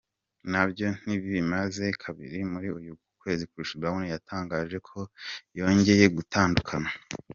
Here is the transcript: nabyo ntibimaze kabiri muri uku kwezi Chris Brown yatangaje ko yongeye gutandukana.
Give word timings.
nabyo 0.51 0.87
ntibimaze 1.03 1.85
kabiri 2.03 2.39
muri 2.51 2.67
uku 2.95 3.07
kwezi 3.21 3.43
Chris 3.51 3.71
Brown 3.79 4.03
yatangaje 4.13 4.77
ko 4.89 4.97
yongeye 5.59 6.05
gutandukana. 6.17 6.89